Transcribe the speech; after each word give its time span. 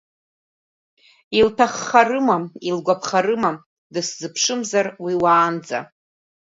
Илҭаххарыма, 1.39 2.37
илгәаԥхарыма, 2.69 3.51
дысзыԥшымзар 3.93 4.87
уи 5.03 5.13
уаанӡа?! 5.23 5.79